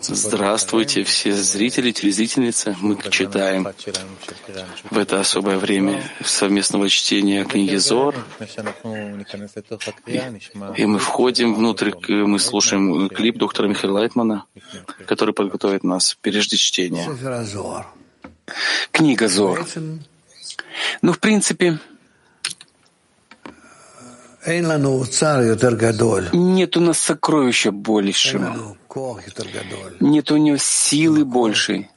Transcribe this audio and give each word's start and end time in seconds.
Здравствуйте, 0.00 1.02
все 1.02 1.32
зрители, 1.32 1.90
телезрительницы. 1.90 2.76
Мы 2.80 2.96
читаем 3.10 3.66
в 4.90 4.98
это 4.98 5.18
особое 5.18 5.58
время 5.58 6.02
совместного 6.24 6.88
чтения 6.88 7.44
книги 7.44 7.74
Зор. 7.76 8.14
И 10.76 10.86
мы 10.86 10.98
входим 11.00 11.54
внутрь, 11.54 11.90
мы 12.08 12.38
слушаем 12.38 13.08
клип 13.08 13.36
доктора 13.36 13.66
Михаила 13.66 13.98
Лайтмана, 13.98 14.44
который 15.06 15.34
подготовит 15.34 15.82
нас 15.82 16.16
прежде 16.20 16.56
чтения. 16.56 17.04
Книга 18.92 19.28
Зор. 19.28 19.66
Ну, 21.02 21.12
в 21.12 21.18
принципе, 21.18 21.78
нет 26.32 26.76
у 26.76 26.80
нас 26.80 26.98
сокровища 26.98 27.72
большего. 27.72 28.76
Нет 30.00 30.30
у 30.30 30.36
него 30.36 30.56
силы 30.58 31.24
большей, 31.24 31.90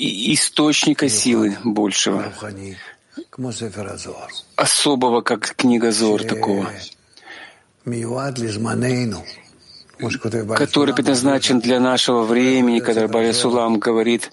источника 0.00 1.08
силы 1.08 1.56
большего, 1.62 2.32
особого, 4.56 5.20
как 5.20 5.54
книга 5.56 5.92
Зор 5.92 6.22
такого, 6.24 6.70
который 10.56 10.94
предназначен 10.94 11.60
для 11.60 11.80
нашего 11.80 12.22
времени, 12.22 12.80
когда 12.80 13.08
Баря 13.08 13.32
Сулам 13.32 13.78
говорит, 13.78 14.32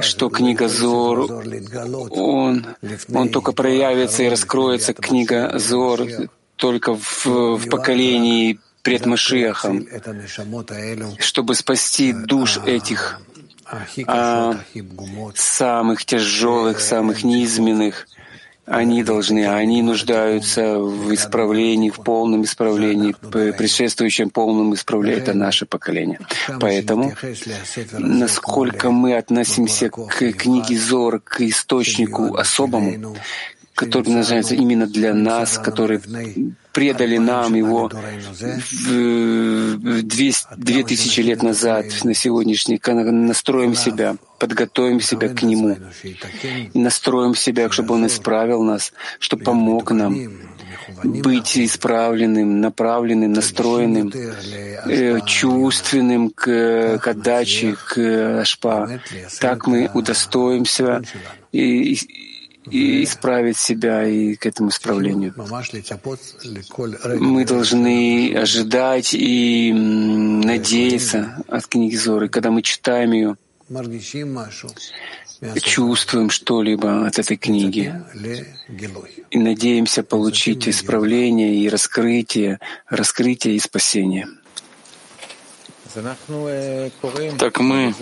что 0.00 0.28
книга 0.28 0.68
Зор, 0.68 1.30
он, 2.10 2.66
он 3.12 3.28
только 3.28 3.52
проявится 3.52 4.22
и 4.22 4.28
раскроется, 4.28 4.94
книга 4.94 5.58
Зор, 5.58 6.02
только 6.56 6.96
в, 6.96 7.26
в 7.26 7.68
поколении 7.68 8.58
пред 8.82 9.04
Машиахом, 9.04 9.86
чтобы 11.18 11.54
спасти 11.54 12.12
душ 12.12 12.58
этих 12.64 13.20
а, 14.06 14.60
самых 15.34 16.04
тяжелых, 16.04 16.80
самых 16.80 17.24
низменных, 17.24 18.06
они 18.66 19.04
должны, 19.04 19.48
они 19.48 19.80
нуждаются 19.80 20.78
в 20.78 21.14
исправлении, 21.14 21.90
в 21.90 22.02
полном 22.02 22.42
исправлении, 22.42 23.14
предшествующем 23.30 24.30
полном 24.30 24.74
исправлении. 24.74 25.22
Это 25.22 25.34
наше 25.34 25.66
поколение. 25.66 26.18
Поэтому, 26.60 27.14
насколько 27.92 28.90
мы 28.90 29.16
относимся 29.16 29.88
к 29.88 30.32
книге 30.32 30.78
Зор, 30.78 31.20
к 31.20 31.40
источнику 31.40 32.34
особому, 32.34 33.16
который 33.74 34.08
называется 34.08 34.54
именно 34.54 34.86
для 34.86 35.14
нас, 35.14 35.58
который 35.58 36.00
предали 36.76 37.16
нам 37.16 37.54
его 37.54 37.90
две 40.56 40.84
тысячи 40.84 41.20
лет 41.20 41.42
назад, 41.42 41.86
на 42.04 42.12
сегодняшний, 42.12 42.78
настроим 42.86 43.74
себя, 43.74 44.16
подготовим 44.38 45.00
себя 45.00 45.30
к 45.30 45.42
нему, 45.42 45.78
настроим 46.74 47.34
себя, 47.34 47.70
чтобы 47.70 47.94
он 47.94 48.06
исправил 48.06 48.62
нас, 48.62 48.92
чтобы 49.18 49.44
помог 49.44 49.90
нам 49.92 50.14
быть 51.02 51.56
исправленным, 51.56 52.60
направленным, 52.60 53.32
настроенным, 53.32 54.12
э, 54.12 55.20
чувственным 55.26 56.28
к, 56.30 56.98
к 57.02 57.08
отдаче, 57.08 57.74
к 57.74 58.40
ашпа. 58.42 59.00
Так 59.40 59.66
мы 59.66 59.90
удостоимся 59.94 61.02
и, 61.52 61.98
и 62.70 63.04
исправить 63.04 63.56
себя 63.56 64.06
и 64.06 64.34
к 64.34 64.46
этому 64.46 64.70
исправлению. 64.70 65.34
Мы 67.18 67.44
должны 67.44 68.34
ожидать 68.36 69.14
и 69.14 69.72
надеяться 69.72 71.44
от 71.48 71.66
книги 71.66 71.96
Зоры. 71.96 72.28
Когда 72.28 72.50
мы 72.50 72.62
читаем 72.62 73.12
ее, 73.12 73.36
чувствуем 75.60 76.30
что-либо 76.30 77.06
от 77.06 77.18
этой 77.18 77.36
книги. 77.36 77.92
и 79.30 79.38
надеемся 79.38 80.02
получить 80.02 80.68
исправление 80.68 81.56
и 81.56 81.68
раскрытие, 81.68 82.60
раскрытие 82.88 83.56
и 83.56 83.58
спасение. 83.58 84.28
Так 87.38 87.60
мы 87.60 87.94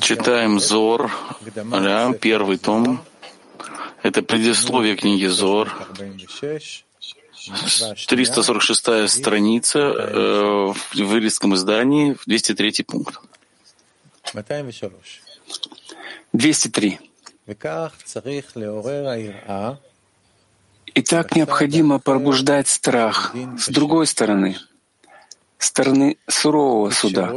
читаем 0.00 0.60
Зор, 0.60 1.10
первый 2.20 2.58
том, 2.58 3.00
это 4.02 4.22
предисловие 4.22 4.96
книги 4.96 5.26
Зор, 5.26 5.72
346 8.08 9.08
страница 9.08 9.78
э, 9.78 10.72
в 10.72 10.76
вырезком 10.94 11.54
издании, 11.54 12.16
203 12.26 12.84
пункт. 12.84 13.20
203. 16.32 16.98
Итак, 20.94 21.34
необходимо 21.34 21.98
пробуждать 21.98 22.68
страх 22.68 23.34
с 23.58 23.68
другой 23.68 24.06
стороны, 24.06 24.58
стороны 25.58 26.18
сурового 26.28 26.90
суда. 26.90 27.32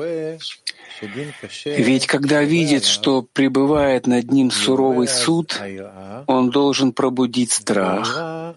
Ведь 1.66 2.08
когда 2.08 2.44
видит, 2.44 2.86
что 2.86 3.22
пребывает 3.22 4.08
над 4.08 4.32
ним 4.32 4.52
суровый 4.52 5.08
суд, 5.08 5.60
он 6.28 6.50
должен 6.50 6.94
пробудить 6.94 7.52
страх, 7.52 8.56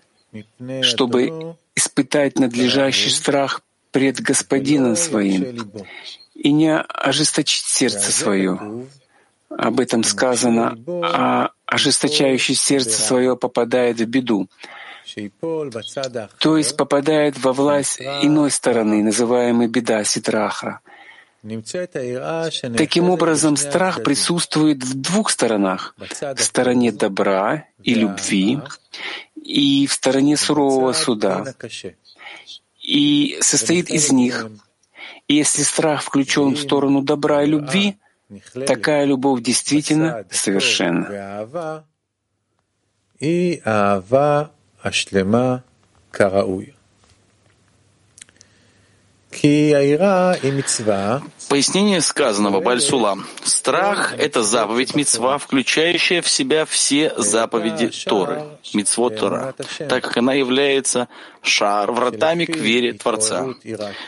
чтобы 0.82 1.56
испытать 1.74 2.38
надлежащий 2.38 3.10
страх 3.10 3.62
пред 3.90 4.20
Господином 4.20 4.96
своим 4.96 5.72
и 6.34 6.52
не 6.52 6.76
ожесточить 6.76 7.64
сердце 7.64 8.12
свое. 8.12 8.86
Об 9.48 9.80
этом 9.80 10.04
сказано, 10.04 10.78
а 11.02 11.50
ожесточающий 11.66 12.54
сердце 12.54 13.00
свое 13.00 13.36
попадает 13.36 13.98
в 13.98 14.04
беду, 14.04 14.46
то 16.38 16.56
есть 16.58 16.76
попадает 16.76 17.42
во 17.42 17.54
власть 17.54 17.98
иной 18.00 18.50
стороны, 18.50 19.02
называемой 19.02 19.66
беда 19.66 20.04
Ситраха— 20.04 20.80
Таким 22.76 23.10
образом, 23.10 23.56
страх 23.56 24.02
присутствует 24.02 24.82
в 24.82 25.00
двух 25.00 25.30
сторонах— 25.30 25.94
в 25.98 26.42
стороне 26.42 26.92
добра 26.92 27.64
и 27.82 27.94
любви 27.94 28.58
и 29.36 29.86
в 29.86 29.92
стороне 29.92 30.36
сурового 30.36 30.92
суда. 30.92 31.54
И 32.82 33.38
состоит 33.40 33.90
из 33.90 34.10
них. 34.10 34.48
И 35.28 35.34
если 35.34 35.62
страх 35.62 36.02
включен 36.02 36.54
в 36.54 36.58
сторону 36.58 37.02
добра 37.02 37.44
и 37.44 37.46
любви, 37.46 37.98
такая 38.66 39.04
любовь 39.04 39.42
действительно 39.42 40.24
совершенна. 40.30 41.84
Пояснение 51.48 52.00
сказанного 52.00 52.60
Бальсула. 52.60 53.18
Страх— 53.44 54.14
это 54.18 54.42
заповедь 54.42 54.94
мецва, 54.94 55.38
включающая 55.38 56.22
в 56.22 56.28
себя 56.28 56.64
все 56.64 57.12
заповеди 57.16 57.90
Торы, 58.06 58.42
мецвот 58.74 59.18
Тора, 59.18 59.54
так 59.88 60.04
как 60.04 60.16
она 60.16 60.34
является 60.34 61.08
шар, 61.42 61.92
вратами 61.92 62.46
к 62.46 62.56
вере 62.56 62.94
Творца. 62.94 63.46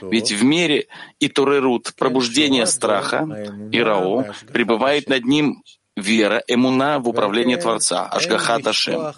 Ведь 0.03 0.33
в 0.33 0.45
мере 0.45 0.89
и 1.19 1.29
Торерут 1.29 1.95
пробуждения 1.97 2.67
страха, 2.67 3.29
Ирао, 3.73 4.27
пребывает 4.53 5.09
над 5.09 5.25
ним 5.25 5.63
вера, 5.97 6.43
эмуна 6.47 6.99
в 6.99 7.09
управление 7.09 7.57
Творца, 7.57 8.07
Ашгахат 8.07 8.67
Ашем. 8.67 9.13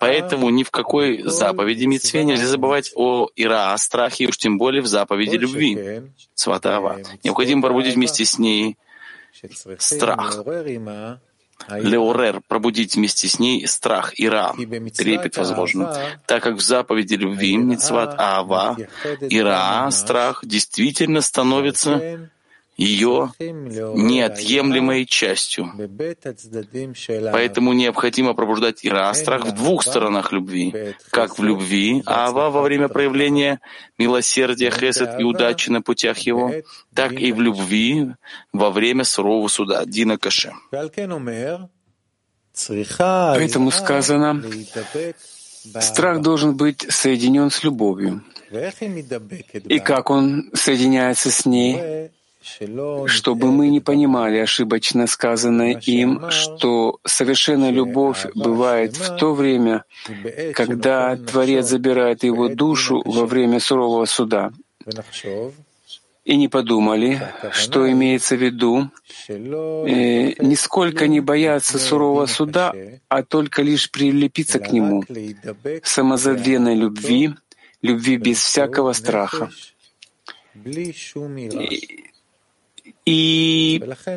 Поэтому 0.00 0.50
ни 0.50 0.62
в 0.62 0.70
какой 0.70 1.22
заповеди 1.22 1.84
Митцве 1.84 2.24
нельзя 2.24 2.46
забывать 2.46 2.92
о 2.94 3.28
Ира, 3.36 3.72
о 3.72 3.78
страхе, 3.78 4.26
уж 4.26 4.36
тем 4.38 4.58
более 4.58 4.82
в 4.82 4.86
заповеди 4.86 5.36
любви, 5.36 6.02
Сватава. 6.34 7.00
Необходимо 7.22 7.62
пробудить 7.62 7.94
вместе 7.94 8.24
с 8.24 8.38
ней 8.38 8.76
страх. 9.78 10.42
Леорер, 11.68 12.40
пробудить 12.48 12.96
вместе 12.96 13.28
с 13.28 13.38
ней 13.38 13.68
страх, 13.68 14.14
ира, 14.16 14.52
трепет, 14.96 15.36
возможно, 15.36 15.96
так 16.26 16.42
как 16.42 16.56
в 16.56 16.60
заповеди 16.60 17.14
любви, 17.14 17.56
мицват 17.56 18.16
Ава, 18.18 18.76
ира, 19.20 19.88
страх 19.92 20.40
действительно 20.44 21.20
становится 21.20 22.30
ее 22.76 23.32
неотъемлемой 23.38 25.04
частью. 25.06 25.72
Поэтому 27.32 27.72
необходимо 27.72 28.34
пробуждать 28.34 28.84
ира, 28.84 29.12
страх 29.14 29.46
в 29.46 29.52
двух 29.52 29.82
сторонах 29.82 30.32
любви, 30.32 30.94
как 31.10 31.38
в 31.38 31.44
любви. 31.44 32.02
Ава 32.06 32.50
во 32.50 32.62
время 32.62 32.88
проявления 32.88 33.60
милосердия, 33.98 34.70
хесед 34.70 35.20
и 35.20 35.24
удачи 35.24 35.70
на 35.70 35.82
путях 35.82 36.18
его, 36.20 36.52
так 36.94 37.12
и 37.12 37.32
в 37.32 37.40
любви 37.40 38.12
во 38.52 38.70
время 38.70 39.04
сурового 39.04 39.48
суда, 39.48 39.84
Дина 39.84 40.16
Каше. 40.18 40.52
Поэтому 43.08 43.70
сказано, 43.70 44.42
страх 45.80 46.20
должен 46.20 46.56
быть 46.56 46.86
соединен 46.90 47.50
с 47.50 47.62
любовью. 47.62 48.22
и 48.50 49.78
как 49.78 50.10
он 50.10 50.50
соединяется 50.54 51.30
с 51.30 51.46
ней, 51.46 52.10
чтобы 53.06 53.52
мы 53.52 53.68
не 53.68 53.80
понимали 53.80 54.38
ошибочно 54.38 55.06
сказанное 55.06 55.80
им, 55.86 56.30
что 56.30 56.98
совершенная 57.04 57.70
любовь 57.70 58.26
бывает 58.34 58.96
в 58.96 59.16
то 59.16 59.34
время, 59.34 59.84
когда 60.54 61.16
Творец 61.16 61.66
забирает 61.66 62.24
его 62.24 62.48
душу 62.48 63.02
во 63.04 63.26
время 63.26 63.60
сурового 63.60 64.06
суда. 64.06 64.52
И 66.24 66.36
не 66.36 66.46
подумали, 66.46 67.20
что 67.50 67.90
имеется 67.90 68.36
в 68.36 68.42
виду, 68.42 68.90
э, 69.28 69.34
нисколько 70.40 71.08
не 71.08 71.20
бояться 71.20 71.80
сурового 71.80 72.26
суда, 72.26 72.72
а 73.08 73.24
только 73.24 73.62
лишь 73.62 73.90
прилепиться 73.90 74.60
к 74.60 74.70
нему, 74.70 75.02
самозабвенной 75.82 76.76
любви, 76.76 77.34
любви 77.82 78.18
без 78.18 78.38
всякого 78.38 78.92
страха. 78.92 79.50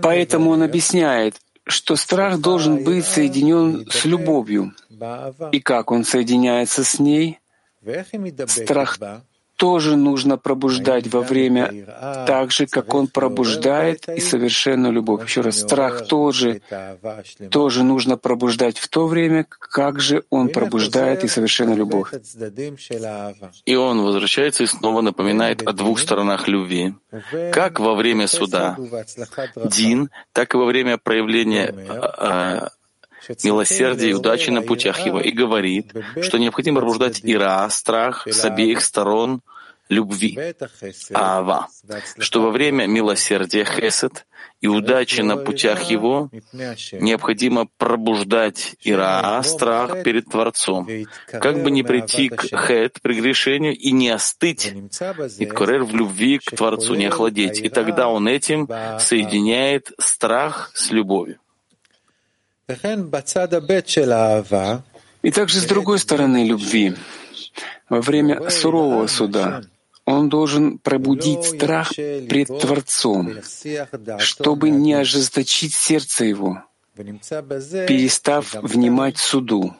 Поэтому 0.01 0.51
он 0.51 0.63
объясняет, 0.63 1.35
что 1.67 1.95
страх 1.95 2.39
должен 2.39 2.83
быть 2.83 3.05
соединен 3.05 3.87
с 3.89 4.05
любовью. 4.05 4.73
И 5.51 5.59
как 5.59 5.91
он 5.91 6.03
соединяется 6.03 6.83
с 6.83 6.99
ней? 6.99 7.39
Страх 8.47 8.99
тоже 9.55 9.95
нужно 9.95 10.37
пробуждать 10.37 11.07
во 11.07 11.21
время 11.21 11.85
так 12.27 12.51
же, 12.51 12.65
как 12.67 12.93
он 12.93 13.07
пробуждает 13.07 14.07
и 14.09 14.19
совершенную 14.19 14.93
любовь. 14.93 15.25
Еще 15.27 15.41
раз, 15.41 15.59
страх 15.59 16.07
тоже, 16.07 16.61
тоже 17.49 17.83
нужно 17.83 18.17
пробуждать 18.17 18.77
в 18.77 18.87
то 18.87 19.07
время, 19.07 19.45
как 19.49 19.99
же 19.99 20.23
он 20.29 20.49
пробуждает 20.49 21.23
и 21.23 21.27
совершенную 21.27 21.77
любовь. 21.77 22.09
И 23.65 23.75
он 23.75 24.01
возвращается 24.01 24.63
и 24.63 24.67
снова 24.67 25.01
напоминает 25.01 25.61
о 25.61 25.73
двух 25.73 25.99
сторонах 25.99 26.47
любви. 26.47 26.93
Как 27.51 27.79
во 27.79 27.95
время 27.95 28.27
суда 28.27 28.77
Дин, 29.65 30.09
так 30.33 30.53
и 30.53 30.57
во 30.57 30.65
время 30.65 30.97
проявления 30.97 31.73
а, 31.89 32.69
милосердия 33.43 34.09
и 34.09 34.13
удачи 34.13 34.49
на 34.49 34.61
путях 34.61 35.05
его, 35.05 35.19
и 35.19 35.31
говорит, 35.31 35.93
что 36.21 36.37
необходимо 36.37 36.79
пробуждать 36.79 37.21
ира, 37.23 37.69
страх 37.69 38.27
с 38.27 38.45
обеих 38.45 38.81
сторон 38.81 39.41
любви, 39.89 40.37
ава, 41.13 41.67
что 42.17 42.41
во 42.41 42.49
время 42.49 42.87
милосердия 42.87 43.65
хесед 43.65 44.25
и 44.61 44.67
удачи 44.67 45.21
на 45.21 45.37
путях 45.37 45.83
его 45.83 46.29
необходимо 46.53 47.67
пробуждать 47.77 48.75
ира, 48.81 49.41
страх 49.43 50.03
перед 50.03 50.25
Творцом, 50.25 50.87
как 51.27 51.61
бы 51.61 51.69
не 51.69 51.83
прийти 51.83 52.29
к 52.29 52.41
хет, 52.43 52.99
прегрешению, 53.01 53.75
и 53.75 53.91
не 53.91 54.09
остыть, 54.09 54.73
и 55.37 55.45
в 55.45 55.95
любви 55.95 56.39
к 56.39 56.55
Творцу, 56.55 56.95
не 56.95 57.05
охладеть. 57.05 57.59
И 57.59 57.69
тогда 57.69 58.07
он 58.07 58.27
этим 58.27 58.67
соединяет 58.99 59.91
страх 59.99 60.71
с 60.73 60.91
любовью. 60.91 61.39
И 65.21 65.31
также 65.31 65.59
с 65.59 65.65
другой 65.65 65.99
стороны 65.99 66.45
любви, 66.45 66.95
во 67.89 68.01
время 68.01 68.49
сурового 68.49 69.05
суда, 69.07 69.61
он 70.05 70.29
должен 70.29 70.79
пробудить 70.79 71.43
страх 71.45 71.93
пред 71.95 72.47
Творцом, 72.47 73.33
чтобы 74.17 74.71
не 74.71 74.93
ожесточить 74.93 75.73
сердце 75.73 76.25
его, 76.25 76.63
перестав 76.95 78.53
внимать 78.55 79.17
суду. 79.17 79.75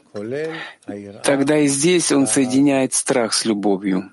Тогда 1.24 1.58
и 1.58 1.68
здесь 1.68 2.12
он 2.12 2.28
соединяет 2.28 2.94
страх 2.94 3.34
с 3.34 3.46
любовью. 3.46 4.12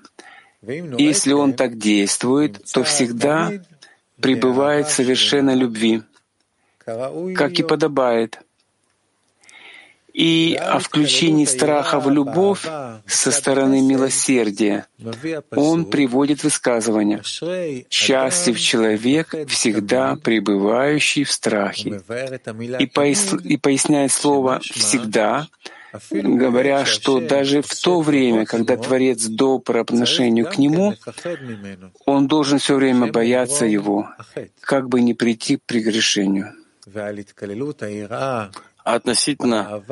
Если 0.61 1.33
он 1.33 1.53
так 1.53 1.77
действует, 1.77 2.63
то 2.73 2.83
всегда 2.83 3.51
пребывает 4.19 4.87
в 4.87 4.93
совершенной 4.93 5.55
любви, 5.55 6.01
как 6.85 7.59
и 7.59 7.63
подобает— 7.63 8.39
и 10.13 10.55
о 10.55 10.77
включении 10.79 11.45
страха 11.45 11.99
в 11.99 12.09
любовь 12.09 12.65
со 13.07 13.31
стороны 13.31 13.81
милосердия. 13.81 14.85
он 15.51 15.85
приводит 15.85 16.43
высказывание. 16.43 17.21
«Счастлив 17.89 18.59
человек, 18.59 19.33
всегда 19.47 20.15
пребывающий 20.15 21.23
в 21.23 21.31
страхе». 21.31 22.01
И, 22.79 22.85
пояс... 22.85 23.33
и 23.43 23.57
поясняет 23.57 24.11
слово 24.11 24.59
«всегда», 24.59 25.47
говоря, 26.11 26.85
что 26.85 27.19
даже 27.19 27.61
в 27.61 27.73
то 27.81 28.01
время, 28.01 28.45
когда 28.45 28.77
Творец 28.77 29.25
добр 29.25 29.63
по 29.63 29.79
отношению 29.81 30.45
к 30.45 30.57
Нему, 30.57 30.95
он 32.05 32.27
должен 32.27 32.59
все 32.59 32.75
время 32.75 33.11
бояться 33.11 33.65
Его, 33.65 34.09
как 34.61 34.89
бы 34.89 35.01
не 35.01 35.13
прийти 35.13 35.57
к 35.57 35.63
прегрешению 35.65 36.53
относительно 38.83 39.83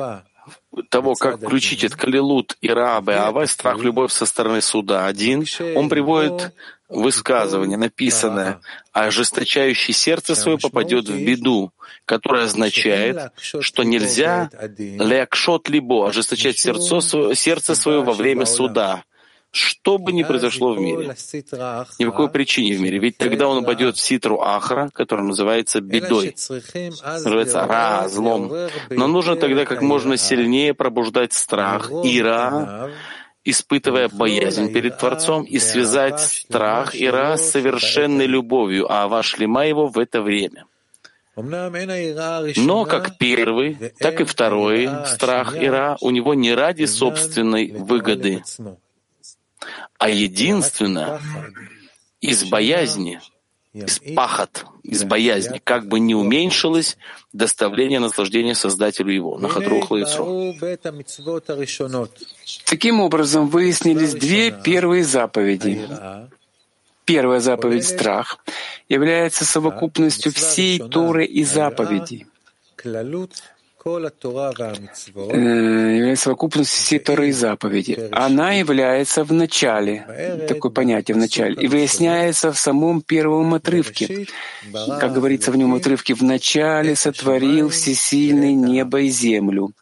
того, 0.88 1.14
как 1.14 1.36
включить 1.36 1.84
этот 1.84 1.98
калилут 1.98 2.56
и 2.60 2.68
рабы, 2.68 3.14
авай, 3.14 3.46
страх, 3.46 3.78
любовь 3.78 4.12
со 4.12 4.26
стороны 4.26 4.60
суда. 4.60 5.06
Один, 5.06 5.44
он 5.76 5.88
приводит 5.88 6.52
высказывание, 6.88 7.78
написанное, 7.78 8.60
ожесточающий 8.92 9.94
сердце 9.94 10.34
свое 10.34 10.58
попадет 10.58 11.08
в 11.08 11.24
беду, 11.24 11.72
которое 12.04 12.44
означает, 12.44 13.32
что 13.36 13.82
нельзя 13.82 14.50
лякшот 14.78 15.68
либо 15.68 16.08
ожесточать 16.08 16.58
сердце, 16.58 17.34
сердце 17.34 17.74
свое 17.74 18.02
во 18.02 18.12
время 18.12 18.44
суда, 18.44 19.04
что 19.52 19.98
бы 19.98 20.12
ни 20.12 20.22
произошло 20.22 20.72
в 20.72 20.80
мире, 20.80 21.14
ни 21.98 22.04
по 22.04 22.10
какой 22.10 22.30
причине 22.30 22.76
в 22.76 22.80
мире. 22.80 22.98
Ведь 22.98 23.18
тогда 23.18 23.46
он 23.48 23.58
упадет 23.58 23.96
в 23.96 24.00
ситру 24.00 24.40
ахра, 24.40 24.90
которая 24.94 25.26
называется 25.26 25.80
бедой, 25.80 26.34
называется 26.34 27.66
ра, 27.66 28.08
злом. 28.08 28.50
Но 28.88 29.06
нужно 29.06 29.36
тогда 29.36 29.66
как 29.66 29.82
можно 29.82 30.16
сильнее 30.16 30.72
пробуждать 30.72 31.34
страх, 31.34 31.90
ира, 31.90 32.90
испытывая 33.44 34.08
боязнь 34.08 34.72
перед 34.72 34.98
Творцом, 34.98 35.44
и 35.44 35.58
связать 35.58 36.20
страх 36.20 36.96
ира 36.96 37.36
с 37.36 37.50
совершенной 37.50 38.26
любовью, 38.26 38.90
а 38.90 39.06
вашлима 39.06 39.66
его 39.66 39.88
в 39.88 39.98
это 39.98 40.22
время. 40.22 40.64
Но 41.34 42.84
как 42.84 43.16
первый, 43.18 43.92
так 43.98 44.20
и 44.20 44.24
второй 44.24 44.88
страх 45.06 45.56
Ира 45.56 45.96
у 46.02 46.10
него 46.10 46.34
не 46.34 46.52
ради 46.52 46.84
собственной 46.84 47.72
выгоды, 47.72 48.42
а 49.98 50.08
единственно 50.08 51.20
из 52.20 52.44
боязни, 52.44 53.20
из 53.72 53.98
пахот, 54.14 54.66
из 54.82 55.04
боязни, 55.04 55.60
как 55.62 55.88
бы 55.88 56.00
не 56.00 56.14
уменьшилось 56.14 56.96
доставление 57.32 58.00
наслаждения 58.00 58.54
Создателю 58.54 59.12
его, 59.12 59.38
на 59.38 59.48
Хадрухла 59.48 59.98
Таким 62.64 63.00
образом, 63.00 63.48
выяснились 63.48 64.12
две 64.12 64.50
первые 64.50 65.04
заповеди. 65.04 65.88
Первая 67.04 67.40
заповедь— 67.40 67.86
страх— 67.86 68.38
является 68.88 69.44
совокупностью 69.44 70.32
всей 70.32 70.78
Торы 70.78 71.24
и 71.24 71.44
заповедей. 71.44 72.26
Э, 73.84 73.88
является 75.96 76.24
совокупностью 76.24 76.78
всей 76.84 76.98
Торы 76.98 77.28
и 77.28 77.32
заповеди. 77.32 78.08
Она 78.12 78.52
является 78.52 79.24
в 79.24 79.32
начале, 79.32 80.46
такое 80.48 80.70
понятие 80.70 81.16
в 81.16 81.18
начале, 81.18 81.54
и 81.54 81.66
выясняется 81.66 82.52
в 82.52 82.58
самом 82.58 83.02
первом 83.02 83.54
отрывке. 83.54 84.26
Как 85.00 85.12
говорится 85.12 85.50
в 85.50 85.56
нем 85.56 85.74
отрывке, 85.74 86.14
«В 86.14 86.22
начале 86.22 86.94
сотворил 86.94 87.70
всесильный 87.70 88.54
небо 88.54 89.00
и 89.00 89.08
землю». 89.08 89.72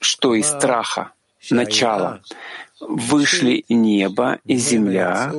Что 0.00 0.34
из 0.34 0.48
страха? 0.48 1.12
Начало 1.50 2.20
вышли 2.80 3.64
небо 3.68 4.38
и 4.44 4.56
земля, 4.56 5.32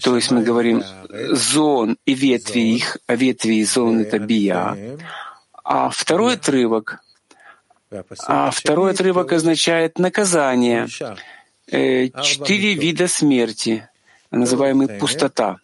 то 0.00 0.16
есть 0.16 0.30
мы 0.30 0.42
говорим 0.42 0.84
зон 1.30 1.96
и 2.06 2.14
ветви 2.14 2.60
их, 2.60 2.98
а 3.06 3.16
ветви 3.16 3.54
и 3.54 3.64
зон— 3.64 4.00
это 4.02 4.18
бия. 4.18 4.76
А 5.64 5.88
второй 5.90 6.34
отрывок 6.34 7.03
а 8.26 8.50
второй 8.50 8.92
отрывок 8.92 9.32
означает 9.32 9.98
наказание. 9.98 10.88
Э, 11.70 12.08
четыре 12.22 12.74
вида 12.74 13.08
смерти, 13.08 13.88
называемый 14.30 14.88
пустота. 14.88 15.58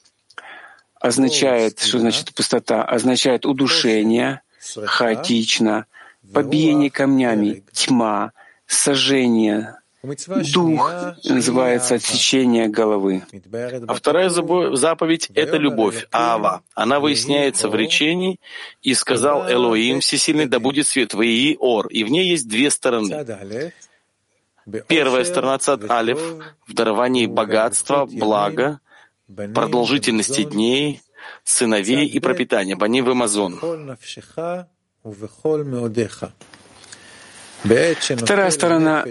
Означает, 1.00 1.80
что 1.80 1.98
значит 1.98 2.34
пустота? 2.34 2.84
Означает 2.84 3.46
удушение, 3.46 4.42
хаотично, 4.84 5.86
побиение 6.32 6.90
камнями, 6.90 7.64
тьма, 7.72 8.32
сожжение, 8.66 9.79
Дух 10.02 10.90
называется 11.24 11.96
отсечение 11.96 12.68
головы. 12.68 13.22
А 13.86 13.94
вторая 13.94 14.30
заповедь— 14.30 15.30
это 15.34 15.58
любовь, 15.58 16.06
Ава. 16.10 16.62
Она 16.74 17.00
выясняется 17.00 17.68
в 17.68 17.74
речении 17.74 18.40
«И 18.80 18.94
сказал 18.94 19.50
Элоим, 19.50 20.00
всесильный, 20.00 20.46
да 20.46 20.58
будет 20.58 20.86
свет, 20.86 21.12
Ваии 21.12 21.56
Ор». 21.60 21.88
И 21.88 22.04
в 22.04 22.10
ней 22.10 22.28
есть 22.28 22.48
две 22.48 22.70
стороны. 22.70 23.26
Первая 24.88 25.24
сторона 25.24 25.58
Цад 25.58 25.90
Алиф 25.90 26.20
в 26.66 26.72
даровании 26.72 27.26
богатства, 27.26 28.06
блага, 28.06 28.80
продолжительности 29.54 30.44
дней, 30.44 31.02
сыновей 31.44 32.06
и 32.06 32.20
пропитания. 32.20 32.76
Бани 32.76 33.02
в 33.02 33.10
Амазон. 33.10 33.60
Вторая 37.62 38.50
сторона 38.50 39.04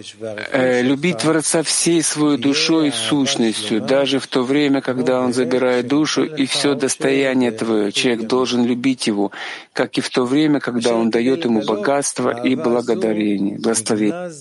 э,— 0.52 0.82
любить 0.84 1.20
Творца 1.20 1.62
всей 1.62 2.02
своей 2.02 2.38
душой 2.38 2.88
и 2.88 2.92
сущностью, 2.92 3.82
даже 3.82 4.20
в 4.20 4.28
то 4.28 4.44
время, 4.44 4.82
когда 4.82 5.22
Он 5.22 5.34
забирает 5.34 5.88
душу 5.88 6.24
и 6.24 6.46
все 6.46 6.74
достояние 6.74 7.52
твое. 7.52 7.92
Человек 7.92 8.28
должен 8.28 8.66
любить 8.66 9.08
Его, 9.08 9.32
как 9.74 9.98
и 9.98 10.02
в 10.02 10.10
то 10.10 10.26
время, 10.26 10.60
когда 10.60 10.96
Он 10.96 11.12
дает 11.12 11.46
ему 11.46 11.62
богатство 11.64 12.44
и 12.44 12.56
благодарение, 12.56 13.60
благословение. 13.60 14.32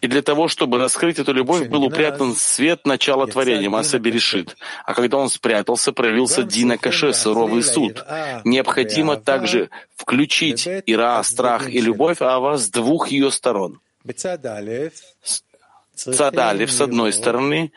И 0.00 0.06
для 0.08 0.22
того, 0.22 0.48
чтобы 0.48 0.78
раскрыть 0.78 1.18
эту 1.18 1.32
любовь, 1.32 1.68
был 1.68 1.84
упрятан 1.84 2.34
свет 2.34 2.86
начала 2.86 3.26
творения, 3.26 3.70
Маса 3.70 3.98
Берешит. 3.98 4.56
А 4.84 4.94
когда 4.94 5.18
он 5.18 5.28
спрятался, 5.28 5.92
проявился 5.92 6.42
Дина 6.42 6.76
Каше, 6.76 7.12
суровый 7.12 7.62
суд. 7.62 8.04
Необходимо 8.44 9.16
также 9.16 9.70
включить 9.96 10.66
Ира, 10.86 11.22
страх 11.22 11.67
и 11.68 11.80
любовь 11.80 12.20
Ава 12.20 12.56
с 12.56 12.70
двух 12.70 13.08
ее 13.08 13.30
сторон. 13.30 13.80
Цадалев, 15.94 16.70
с 16.70 16.80
одной 16.80 17.12
стороны, 17.12 17.72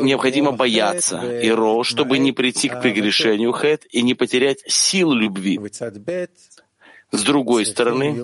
необходимо 0.00 0.52
бояться 0.52 1.18
Иро, 1.42 1.82
чтобы 1.82 2.18
не 2.18 2.32
прийти 2.32 2.68
к 2.68 2.80
прегрешению 2.80 3.52
Хет 3.52 3.84
и 3.90 4.02
не 4.02 4.14
потерять 4.14 4.62
силу 4.66 5.14
любви. 5.14 5.58
С 7.10 7.22
другой 7.24 7.66
стороны, 7.66 8.14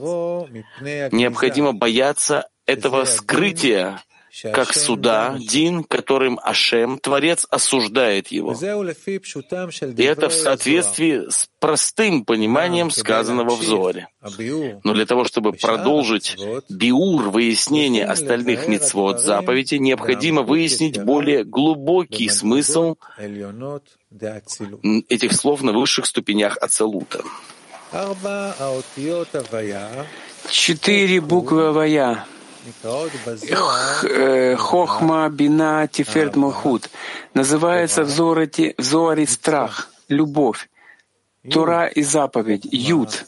необходимо 1.11 1.73
бояться 1.73 2.49
этого 2.64 3.04
скрытия 3.04 4.02
как 4.42 4.75
суда, 4.75 5.37
Дин, 5.38 5.85
которым 5.85 6.38
Ашем, 6.42 6.99
Творец, 6.99 7.47
осуждает 7.50 8.28
его. 8.28 8.52
И 8.52 10.02
это 10.02 10.28
в 10.28 10.35
соответствии 10.35 11.30
с 11.30 11.49
простым 11.59 12.25
пониманием 12.25 12.90
сказанного 12.90 13.57
в 13.57 13.62
Зоре. 13.62 14.09
Но 14.85 14.95
для 14.95 15.07
того, 15.07 15.25
чтобы 15.25 15.52
продолжить 15.52 16.37
биур, 16.68 17.30
выяснение 17.30 18.04
остальных 18.04 18.68
мицвод 18.68 19.21
заповедей, 19.21 19.78
необходимо 19.78 20.42
выяснить 20.42 21.02
более 21.02 21.45
глубокий 21.45 22.28
смысл 22.28 22.97
этих 25.09 25.33
слов 25.33 25.62
на 25.62 25.73
высших 25.73 26.07
ступенях 26.07 26.59
Ацелута. 26.59 27.23
Четыре 30.50 31.21
буквы 31.21 31.68
Авая 31.68 32.26
Хохма, 34.56 35.28
Бина, 35.28 35.88
Тиферт, 35.88 36.37
Малхут. 36.37 36.90
Называется 37.34 38.04
в 38.04 38.08
Зоре, 38.08 38.75
в 38.76 38.82
Зоре 38.82 39.26
страх, 39.26 39.90
любовь, 40.08 40.68
Тора 41.50 41.87
и 41.87 42.02
заповедь, 42.02 42.66
Юд. 42.70 43.26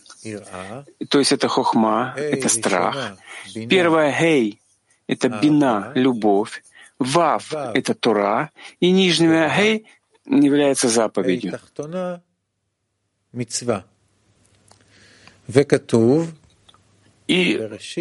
То 1.08 1.18
есть 1.18 1.32
это 1.32 1.48
Хохма, 1.48 2.14
это 2.16 2.48
страх. 2.48 3.16
Первое 3.68 4.12
Хей— 4.12 4.60
это 5.06 5.28
Бина, 5.28 5.92
любовь. 5.94 6.62
Вав— 6.98 7.52
это 7.74 7.94
Тора. 7.94 8.50
И 8.80 8.90
нижнее 8.90 9.48
Хей 9.48 9.86
является 10.26 10.88
заповедью. 10.88 11.58
И 17.30 17.58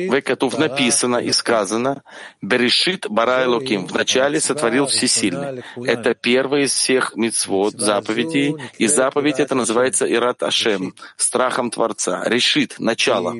в 0.09 0.19
Экатув 0.19 0.57
написано 0.57 1.17
и 1.17 1.31
сказано, 1.31 2.01
«Берешит 2.41 3.05
бара 3.07 3.43
Элоким»— 3.43 3.85
«Вначале 3.87 4.39
сотворил 4.39 4.87
Всесильный». 4.87 5.63
Это 5.85 6.15
первый 6.15 6.63
из 6.63 6.73
всех 6.73 7.15
мицвод, 7.15 7.73
заповедей, 7.73 8.55
и 8.79 8.87
заповедь 8.87 9.39
это 9.39 9.53
называется 9.53 10.11
Ират 10.11 10.41
Ашем, 10.41 10.95
страхом 11.15 11.69
Творца, 11.69 12.23
решит, 12.25 12.79
начало. 12.79 13.35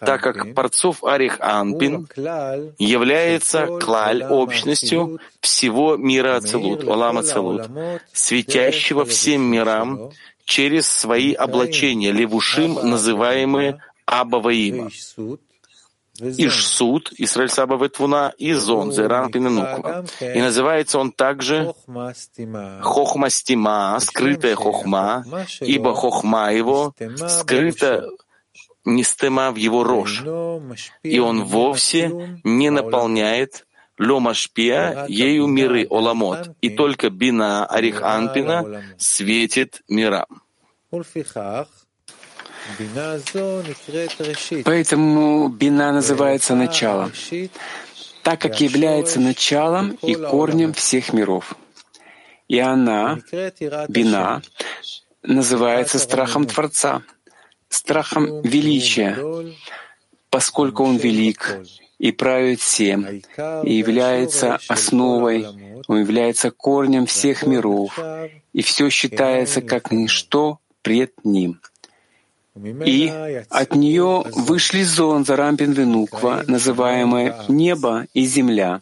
Так 0.00 0.22
как 0.22 0.54
Парцов 0.54 1.04
Арих 1.04 1.36
Анпин 1.40 2.08
является 2.78 3.66
клаль, 3.66 4.24
общностью 4.24 5.20
всего 5.42 5.98
мира 5.98 6.36
Ацелут, 6.36 6.84
Олам 6.84 7.18
Ацелут, 7.18 7.68
светящего 8.14 9.04
всем 9.04 9.42
мирам, 9.42 10.12
через 10.46 10.88
свои 10.88 11.34
облачения, 11.34 12.10
левушим, 12.10 12.72
называемые 12.82 13.82
Абаваима. 14.08 14.90
Ишсуд, 16.20 17.12
Исраиль 17.16 17.50
Саба 17.50 17.76
Ветвуна, 17.76 18.32
и 18.38 18.52
Зон, 18.52 18.92
Зеран 18.92 19.30
Пиненуква. 19.30 20.04
И 20.20 20.40
называется 20.40 20.98
он 20.98 21.12
также 21.12 21.72
Хохмастима, 22.82 23.98
скрытая 24.00 24.56
Хохма, 24.56 25.24
ибо 25.60 25.94
Хохма 25.94 26.52
его 26.52 26.92
скрыта 27.28 28.08
нестема 28.84 29.52
в 29.52 29.56
его 29.56 29.84
рожь, 29.84 30.24
и 31.02 31.18
он 31.18 31.44
вовсе 31.44 32.38
не 32.42 32.70
наполняет 32.70 33.66
Ломашпия 33.98 35.06
ею 35.08 35.46
миры 35.46 35.86
Оламот, 35.90 36.50
и 36.60 36.70
только 36.70 37.10
Бина 37.10 37.66
Арих 37.66 38.02
Анпина 38.02 38.82
светит 38.96 39.82
мирам. 39.88 40.42
Поэтому 44.64 45.48
бина 45.48 45.92
называется 45.92 46.54
началом, 46.54 47.12
так 48.22 48.40
как 48.40 48.60
является 48.60 49.20
началом 49.20 49.98
и 50.02 50.14
корнем 50.14 50.72
всех 50.72 51.12
миров. 51.12 51.54
И 52.48 52.58
она, 52.58 53.18
бина, 53.88 54.42
называется 55.22 55.98
страхом 55.98 56.46
Творца, 56.46 57.02
страхом 57.68 58.42
величия, 58.42 59.18
поскольку 60.30 60.84
Он 60.84 60.96
велик 60.96 61.58
и 61.98 62.12
правит 62.12 62.60
всем, 62.60 63.04
и 63.64 63.72
является 63.72 64.58
основой, 64.68 65.46
Он 65.88 66.00
является 66.00 66.50
корнем 66.50 67.06
всех 67.06 67.46
миров, 67.46 67.98
и 68.52 68.62
все 68.62 68.88
считается 68.88 69.60
как 69.62 69.90
ничто 69.90 70.58
пред 70.82 71.12
Ним. 71.24 71.60
И 72.84 73.12
от 73.50 73.74
нее 73.74 74.24
вышли 74.34 74.82
зон 74.82 75.24
Зарампин 75.24 75.72
Венуква, 75.72 76.44
называемое 76.46 77.34
небо 77.48 78.06
и 78.14 78.24
земля. 78.24 78.80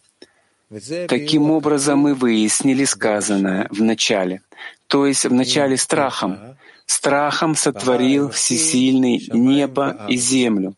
Таким 1.09 1.50
образом 1.50 2.00
мы 2.00 2.14
выяснили 2.14 2.85
сказанное 2.85 3.68
в 3.71 3.83
начале, 3.83 4.42
то 4.88 5.06
есть 5.06 5.25
в 5.25 5.33
начале 5.33 5.76
страхом. 5.76 6.38
Страхом 6.87 7.54
сотворил 7.54 8.30
всесильный 8.30 9.28
небо 9.33 10.06
и 10.09 10.16
землю, 10.16 10.75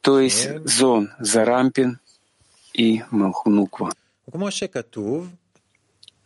то 0.00 0.20
есть 0.20 0.48
зон 0.64 1.10
Зарампин 1.18 1.98
и 2.72 3.02
Махнуква. 3.10 3.92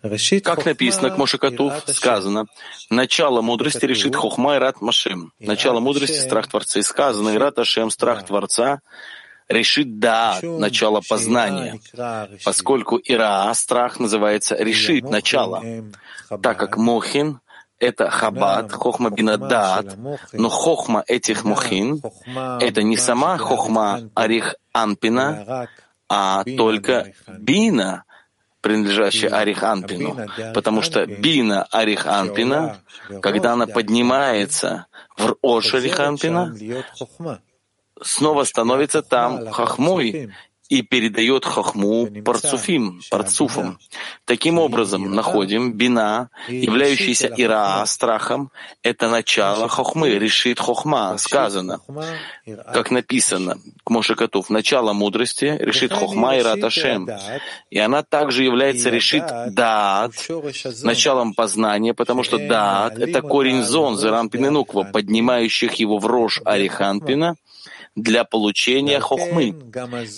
Как 0.01 0.65
написано 0.65 1.11
к 1.11 1.19
Мошекатув, 1.19 1.73
сказано, 1.87 2.47
начало 2.89 3.43
мудрости 3.43 3.85
решит 3.85 4.15
Хохма 4.15 4.57
и 4.57 4.59
Рат 4.59 4.81
Машем. 4.81 5.33
Начало 5.41 5.81
мудрости— 5.81 6.19
страх 6.27 6.47
Творца. 6.47 6.79
И 6.79 6.83
сказано, 6.83 7.35
Ират 7.35 7.59
Ашем, 7.59 7.91
страх 7.91 8.25
Творца, 8.25 8.81
решит 9.49 9.99
да, 9.99 10.39
начало 10.43 11.01
познания, 11.01 11.81
поскольку 12.45 13.01
Ира, 13.03 13.53
страх, 13.55 13.99
называется 13.99 14.55
решит, 14.57 15.09
начало, 15.09 15.65
так 16.43 16.59
как 16.59 16.77
Мохин— 16.77 17.41
это 17.81 18.11
Хабад, 18.11 18.73
Хохма 18.73 19.11
Бинадат, 19.11 19.97
но 20.33 20.49
Хохма 20.49 21.03
этих 21.07 21.45
Мохин— 21.45 22.03
это 22.61 22.83
не 22.83 22.97
сама 22.97 23.39
Хохма 23.39 24.11
Арих 24.15 24.57
Анпина, 24.73 25.69
а 26.09 26.45
только 26.45 27.13
Бина, 27.27 28.05
принадлежащая 28.61 29.31
Ариханпину, 29.31 30.29
потому 30.55 30.83
что 30.83 31.07
бина 31.07 31.65
Ариханпина, 31.71 32.81
когда 33.23 33.53
она 33.53 33.67
поднимается 33.67 34.87
в 35.17 35.37
Ош 35.43 35.75
Ариханпина, 35.75 36.55
снова 38.03 38.45
становится 38.45 39.03
там 39.03 39.51
хахмой, 39.51 40.33
и 40.69 40.83
передает 40.83 41.45
хохму 41.45 42.07
парцуфим, 42.25 43.01
парцуфам. 43.11 43.79
Таким 44.25 44.59
образом, 44.59 45.15
находим 45.15 45.73
бина, 45.73 46.31
являющийся 46.49 47.33
ира, 47.37 47.85
страхом, 47.87 48.51
это 48.83 49.09
начало 49.09 49.69
хохмы, 49.69 50.11
решит 50.11 50.61
хохма, 50.61 51.17
сказано, 51.19 51.81
как 52.73 52.91
написано, 52.91 53.59
к 53.85 53.91
Мошекатув, 53.91 54.51
начало 54.51 54.93
мудрости, 54.93 55.57
решит 55.59 55.93
хохма 55.93 56.39
ира 56.39 56.57
ташем. 56.57 57.09
И 57.71 57.79
она 57.79 58.03
также 58.03 58.45
является 58.45 58.91
решит 58.91 59.25
даат, 59.49 60.13
началом 60.83 61.35
познания, 61.35 61.95
потому 61.95 62.23
что 62.23 62.39
даат— 62.39 62.99
это 62.99 63.23
корень 63.23 63.63
зон, 63.63 63.97
нуква, 63.99 64.85
поднимающих 64.85 65.75
его 65.75 65.99
в 65.99 66.07
рожь 66.07 66.41
ариханпина, 66.45 67.37
для 68.03 68.25
получения 68.25 69.01
хохмы. 69.01 69.55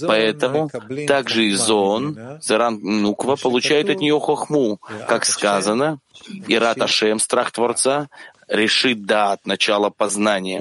Поэтому 0.06 0.70
также 1.06 1.46
и 1.46 1.52
Зон, 1.52 2.38
Заран 2.42 2.80
Нуква, 2.80 3.36
получает 3.36 3.90
от 3.90 4.00
нее 4.00 4.18
хохму, 4.20 4.80
как 5.08 5.24
сказано, 5.24 5.98
и 6.46 6.58
Рат 6.58 6.80
Ашем, 6.80 7.18
страх 7.18 7.50
Творца, 7.50 8.08
решит 8.48 9.06
дат, 9.06 9.46
начало 9.46 9.90
познания. 9.90 10.58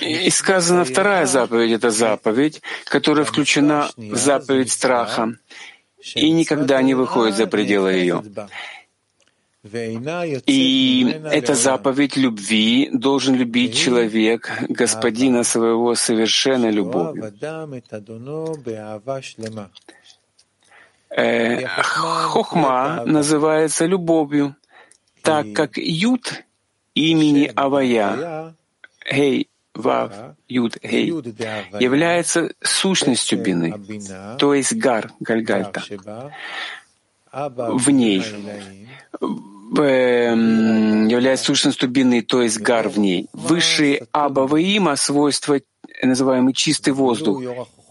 И 0.00 0.30
сказано, 0.30 0.84
вторая 0.84 1.26
заповедь— 1.26 1.72
это 1.72 1.90
заповедь, 1.90 2.62
которая 2.84 3.24
включена 3.24 3.90
в 3.96 4.16
заповедь 4.16 4.70
страха. 4.70 5.32
и 6.14 6.30
никогда 6.30 6.80
не 6.80 6.94
выходит 6.94 7.36
за 7.36 7.46
пределы 7.46 7.92
ее. 7.92 8.22
И 9.64 11.20
эта 11.32 11.54
заповедь 11.54 12.16
любви 12.16 12.90
должен 12.92 13.34
любить 13.34 13.76
человек 13.76 14.50
господина 14.68 15.42
своего 15.42 15.94
совершенной 15.96 16.70
любовью. 16.70 17.32
Э, 21.10 21.66
хохма 21.66 23.02
называется 23.04 23.86
любовью, 23.86 24.54
так 25.22 25.52
как 25.54 25.76
Юд 25.76 26.44
имени 26.94 27.50
Авая, 27.56 28.54
Хей, 29.10 29.48
Вав, 29.74 30.12
Юд, 30.48 30.76
Хей, 30.82 31.06
является 31.80 32.52
сущностью 32.62 33.42
бины, 33.42 33.74
то 34.38 34.54
есть 34.54 34.74
гар, 34.74 35.10
гальгальта, 35.20 35.82
в 37.32 37.90
ней, 37.90 38.22
является 39.70 41.46
сущностью 41.46 41.88
бины, 41.88 42.22
то 42.22 42.42
есть 42.42 42.60
гар 42.60 42.88
в 42.88 42.98
ней. 42.98 43.28
Высшие 43.32 44.06
Абава 44.12 44.96
свойства, 44.96 45.60
называемый 46.02 46.54
чистый 46.54 46.92
воздух, 46.92 47.42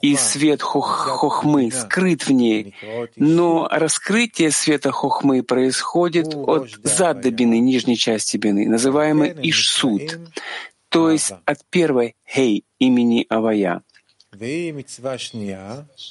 и 0.02 0.16
свет 0.16 0.62
хохмы 0.62 1.72
скрыт 1.72 2.28
в 2.28 2.32
ней, 2.32 2.76
но 3.16 3.68
раскрытие 3.72 4.52
света 4.52 4.92
хохмы 4.92 5.44
происходит 5.44 6.36
от 6.36 6.70
зада 6.84 7.32
бины, 7.32 7.60
нижней 7.60 7.98
части 7.98 8.38
бины, 8.38 8.68
называемой 8.68 9.36
Ишсуд, 9.42 10.20
то 10.90 11.10
есть 11.10 11.34
от 11.46 11.60
первой 11.70 12.16
Хей 12.26 12.64
имени 12.80 13.26
Авая. 13.30 13.82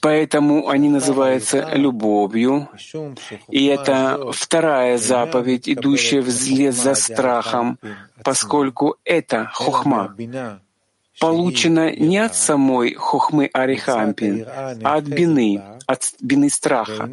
Поэтому 0.03 0.69
они 0.69 0.89
называются 0.89 1.69
любовью, 1.75 2.69
и 3.49 3.67
это 3.67 4.33
вторая 4.33 4.99
заповедь, 4.99 5.69
идущая 5.69 6.23
вслед 6.23 6.75
за 6.75 6.95
страхом, 6.95 7.79
поскольку 8.25 8.97
это 9.05 9.51
хохма, 9.53 10.15
получена 11.21 11.95
не 11.95 12.19
от 12.19 12.35
самой 12.35 12.95
хохмы 12.95 13.49
Арихампин, 13.53 14.47
а 14.47 14.97
от 14.97 15.05
бины, 15.05 15.63
от 15.87 16.03
бины 16.21 16.51
страха. 16.51 17.09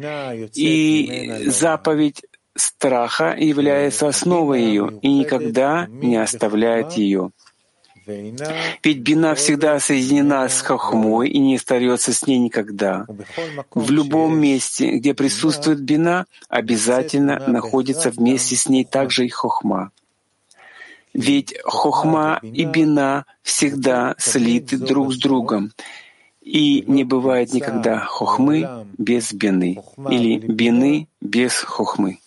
И 0.54 1.44
заповедь 1.46 2.22
страха 2.56 3.34
является 3.38 4.08
основой 4.08 4.62
ее 4.62 4.98
и 5.02 5.08
никогда 5.12 5.86
не 5.88 6.16
оставляет 6.16 6.92
ее. 6.92 7.30
Ведь 8.06 8.98
бина 8.98 9.34
всегда 9.34 9.80
соединена 9.80 10.48
с 10.48 10.60
хохмой 10.60 11.28
и 11.28 11.38
не 11.38 11.56
остается 11.56 12.12
с 12.12 12.26
ней 12.26 12.38
никогда. 12.38 13.06
В 13.72 13.90
любом 13.90 14.38
месте, 14.38 14.96
где 14.98 15.14
присутствует 15.14 15.80
бина, 15.80 16.26
обязательно 16.48 17.42
находится 17.46 18.10
вместе 18.10 18.56
с 18.56 18.68
ней 18.68 18.84
также 18.84 19.26
и 19.26 19.28
хохма. 19.28 19.90
Ведь 21.14 21.54
хохма 21.62 22.40
и 22.42 22.64
бина 22.64 23.24
всегда 23.42 24.16
слиты 24.18 24.78
друг 24.78 25.14
с 25.14 25.18
другом, 25.18 25.72
и 26.40 26.84
не 26.86 27.04
бывает 27.04 27.54
никогда 27.54 28.00
хохмы 28.00 28.86
без 28.98 29.32
бины 29.32 29.82
или 30.10 30.38
бины 30.38 31.08
без 31.20 31.54
хохмы. 31.54 32.18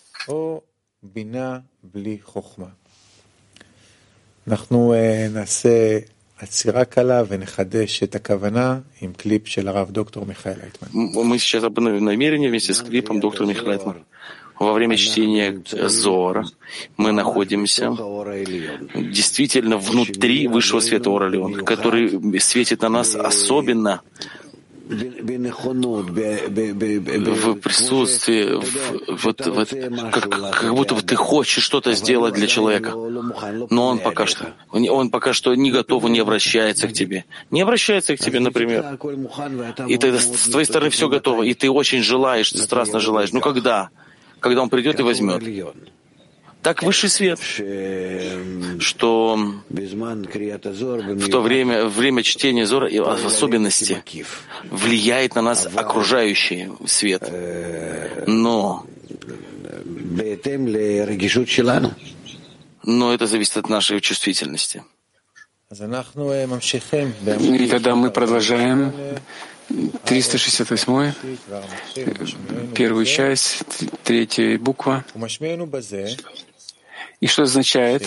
אנחנו 4.47 4.93
נעשה 5.33 5.99
עצירה 6.39 6.85
קלה 6.85 7.23
ונחדש 7.27 8.03
את 8.03 8.15
הכוונה 8.15 8.79
עם 9.01 9.13
קליפ 9.13 9.47
של 9.47 9.67
הרב 9.67 9.91
דוקטור 9.91 10.25
מיכאל 10.25 10.59
אייטמן. 10.63 10.87
Мы 11.13 11.39
сейчас 11.39 11.63
обновим 11.63 12.05
намерение 12.05 12.49
вместе 12.49 12.73
с 12.73 12.81
клипом 12.81 13.19
доктора 13.19 13.47
Михаила 13.47 13.73
Эйтмана. 13.73 14.03
Во 14.59 14.73
время 14.73 14.97
чтения 14.97 15.61
Зора 15.65 16.45
мы 16.97 17.11
находимся 17.11 17.91
действительно 18.95 19.77
внутри 19.77 20.47
высшего 20.47 20.79
света 20.79 21.09
Оралион, 21.09 21.65
который 21.65 22.39
светит 22.39 22.81
на 22.81 22.89
нас 22.89 23.15
особенно 23.15 24.01
в 27.34 27.60
присутствии, 27.60 28.44
в, 28.44 29.24
вот, 29.24 29.46
вот, 29.46 29.68
как, 30.12 30.28
как 30.30 30.74
будто 30.74 30.94
бы 30.94 31.02
ты 31.02 31.16
хочешь 31.16 31.62
что-то 31.62 31.92
сделать 31.92 32.34
для 32.34 32.46
человека, 32.46 32.92
но 33.70 33.86
он 33.86 33.98
пока 33.98 34.26
что, 34.26 34.54
он 34.70 35.10
пока 35.10 35.32
что 35.32 35.54
не 35.54 35.70
готов, 35.70 36.04
он 36.04 36.12
не 36.12 36.20
обращается 36.20 36.88
к 36.88 36.92
тебе. 36.92 37.24
Не 37.50 37.62
обращается 37.62 38.16
к 38.16 38.20
тебе, 38.20 38.40
например. 38.40 38.98
И 39.86 39.96
ты, 39.98 40.18
с 40.18 40.48
твоей 40.48 40.66
стороны 40.66 40.90
все 40.90 41.08
готово, 41.08 41.42
и 41.42 41.54
ты 41.54 41.70
очень 41.70 42.02
желаешь, 42.02 42.50
ты 42.50 42.58
страстно 42.58 43.00
желаешь. 43.00 43.32
Ну 43.32 43.40
когда? 43.40 43.90
Когда 44.40 44.62
он 44.62 44.70
придет 44.70 45.00
и 45.00 45.02
возьмет 45.02 45.42
так 46.62 46.82
высший 46.82 47.08
свет, 47.08 47.38
что 48.80 49.38
в 49.70 51.28
то 51.30 51.40
время, 51.40 51.86
время 51.86 52.22
чтения 52.22 52.66
Зора 52.66 52.88
в 52.90 53.26
особенности 53.26 54.02
влияет 54.70 55.34
на 55.34 55.42
нас 55.42 55.66
окружающий 55.66 56.68
свет. 56.86 57.22
Но, 58.26 58.86
но 62.84 63.12
это 63.14 63.26
зависит 63.26 63.56
от 63.56 63.68
нашей 63.68 64.00
чувствительности. 64.00 64.82
И 65.70 67.66
тогда 67.68 67.94
мы 67.94 68.10
продолжаем 68.10 68.92
368, 70.04 71.12
первую 72.74 73.04
часть, 73.04 73.64
третья 74.02 74.58
буква. 74.58 75.04
И 77.20 77.26
что 77.26 77.42
означает, 77.42 78.02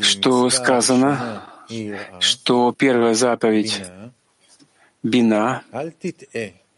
что 0.00 0.50
сказано, 0.50 1.44
что 2.20 2.72
первая 2.72 3.14
заповедь 3.14 3.82
Бина, 5.02 5.62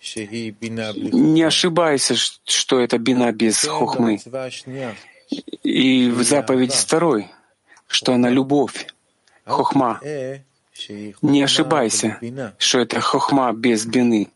не 0.02 1.42
ошибайся, 1.42 2.14
что 2.16 2.80
это 2.80 2.98
Бина 2.98 3.32
без 3.32 3.64
хохмы. 3.64 4.18
И 5.62 6.10
в 6.10 6.22
заповеди 6.22 6.76
второй, 6.76 7.30
что 7.86 8.12
она 8.12 8.28
любовь, 8.28 8.86
хохма. 9.44 10.00
Не 11.22 11.42
ошибайся, 11.42 12.18
что 12.58 12.80
это 12.80 13.00
хохма 13.00 13.52
без 13.52 13.86
бины. 13.86 14.28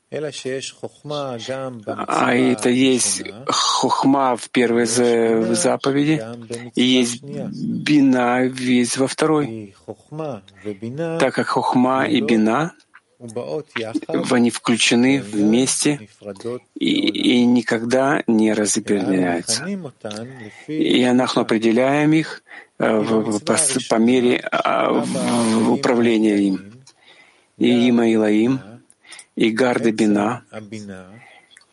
А 1.86 2.34
это 2.34 2.70
есть 2.70 3.22
хохма 3.46 4.36
в 4.36 4.48
первой 4.50 4.86
заповеди, 4.86 6.22
и 6.74 6.82
есть 6.82 7.22
бина 7.22 8.44
весь 8.44 8.96
во 8.96 9.06
второй. 9.06 9.74
Так 11.18 11.34
как 11.34 11.48
хохма 11.48 12.06
и 12.06 12.20
бина 12.20 12.72
они 14.30 14.50
включены 14.50 15.20
вместе 15.20 16.08
и, 16.74 17.40
и 17.40 17.44
никогда 17.44 18.22
не 18.26 18.52
разделяются. 18.52 19.66
И 20.66 21.02
Анахну 21.02 21.42
определяем 21.42 22.12
их 22.12 22.42
э, 22.78 22.96
в, 22.96 23.40
по, 23.40 23.56
по 23.88 23.94
мере 23.96 24.38
а, 24.52 24.92
в, 24.92 25.72
управления 25.72 26.38
им. 26.38 26.72
И 27.56 27.88
Има 27.88 28.08
Илаим, 28.08 28.60
и 29.34 29.50
Гарда 29.50 29.90
Бина, 29.90 30.44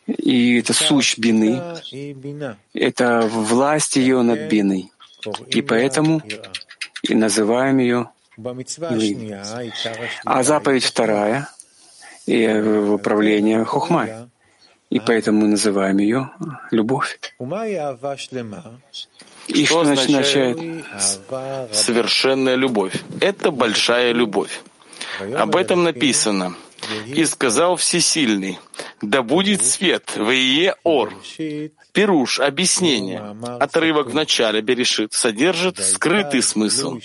и 0.06 0.58
это 0.58 0.72
сущ 0.72 1.16
Бины, 1.16 1.60
это 2.74 3.20
власть 3.20 3.96
ее 3.96 4.22
над 4.22 4.48
Биной. 4.50 4.90
И 5.48 5.62
поэтому 5.62 6.22
и 7.02 7.14
называем 7.14 7.78
ее 7.78 8.10
а 10.24 10.42
заповедь 10.42 10.84
вторая 10.84 11.48
и 12.26 12.42
э, 12.42 12.90
управление 12.90 13.64
хухмой. 13.64 14.12
И 14.90 15.00
поэтому 15.00 15.40
мы 15.40 15.48
называем 15.48 15.98
ее 15.98 16.30
любовь. 16.70 17.18
И 19.48 19.64
что, 19.64 19.84
что 19.84 19.92
означает 19.92 20.58
совершенная 21.72 22.56
любовь? 22.56 22.94
Это 23.20 23.50
большая 23.50 24.12
любовь. 24.12 24.60
Об 25.36 25.56
этом 25.56 25.84
написано. 25.84 26.54
«И 27.06 27.24
сказал 27.24 27.76
Всесильный, 27.76 28.58
Да 29.02 29.22
будет 29.22 29.64
свет, 29.64 30.12
Вие 30.16 30.74
Ор. 30.82 31.12
Пируш, 31.92 32.40
объяснение. 32.40 33.36
Отрывок 33.60 34.08
в 34.08 34.14
начале 34.14 34.60
Берешит 34.60 35.12
содержит 35.12 35.78
скрытый 35.78 36.42
смысл. 36.42 36.98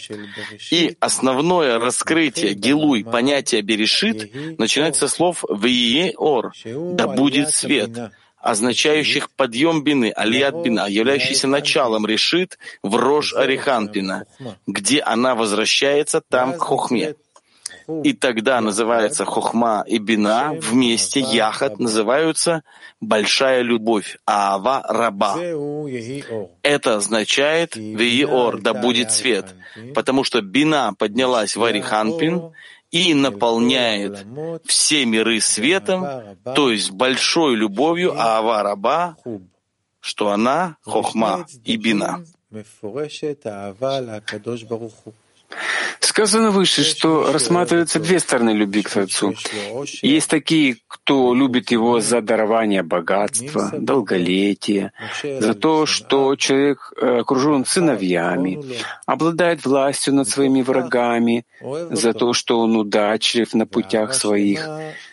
И 0.72 0.96
основное 1.00 1.80
раскрытие 1.80 2.54
Гилуй 2.54 3.04
понятия 3.04 3.62
Берешит 3.62 4.32
начинается 4.58 5.08
со 5.08 5.16
слов 5.16 5.44
«Вие 5.50 6.14
Ор»— 6.18 6.54
«Да 6.66 7.08
будет 7.08 7.54
свет», 7.54 8.12
означающих 8.42 9.30
подъем 9.32 9.84
бины, 9.84 10.12
алият 10.16 10.56
бина, 10.64 10.88
являющийся 10.88 11.48
началом 11.48 12.06
решит 12.06 12.58
в 12.82 12.96
рож 12.96 13.34
ариханпина, 13.34 14.26
где 14.68 15.02
она 15.02 15.36
возвращается 15.36 16.22
там 16.22 16.58
к 16.58 16.62
хохме. 16.62 17.16
И 18.04 18.14
тогда 18.14 18.62
называется 18.62 19.26
хохма 19.26 19.84
и 19.88 19.98
бина 19.98 20.54
вместе, 20.54 21.20
яхат, 21.20 21.80
называются 21.80 22.64
большая 23.00 23.62
любовь, 23.62 24.18
аава 24.26 24.84
раба. 24.88 25.38
Это 26.64 26.98
означает 26.98 27.76
вииор, 27.76 28.62
да 28.62 28.74
будет 28.74 29.12
свет, 29.12 29.56
потому 29.96 30.24
что 30.24 30.42
бина 30.42 30.94
поднялась 30.98 31.56
в 31.56 31.64
ариханпин, 31.64 32.52
и 32.92 33.14
наполняет 33.14 34.26
все 34.66 35.06
миры 35.06 35.40
светом, 35.40 36.06
то 36.44 36.72
есть 36.72 36.92
большой 36.92 37.56
любовью 37.56 38.12
Аава 38.20 38.62
Раба, 38.64 39.16
что 40.02 40.30
она 40.32 40.76
Хохма 40.84 41.48
и 41.64 41.78
Бина. 41.78 42.26
Сказано 46.12 46.52
выше, 46.52 46.84
что 46.84 47.32
рассматриваются 47.32 47.98
две 47.98 48.20
стороны 48.20 48.50
любви 48.50 48.82
к 48.82 48.90
Творцу. 48.90 49.34
Есть 50.02 50.30
такие, 50.30 50.76
кто 50.90 51.34
любит 51.34 51.72
его 51.72 52.02
за 52.02 52.20
дарование 52.20 52.84
богатства, 52.84 53.72
долголетия, 53.72 54.92
за 55.24 55.54
то, 55.54 55.86
что 55.86 56.36
человек 56.36 56.92
э, 57.02 57.20
окружен 57.20 57.64
сыновьями, 57.64 58.60
обладает 59.06 59.64
властью 59.64 60.14
над 60.16 60.28
своими 60.28 60.62
врагами, 60.62 61.46
за 61.92 62.12
то, 62.12 62.34
что 62.34 62.60
он 62.60 62.76
удачлив 62.76 63.54
на 63.54 63.66
путях 63.66 64.14
своих. 64.14 64.68